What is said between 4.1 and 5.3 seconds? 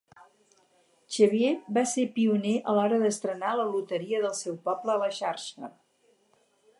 del seu poble a la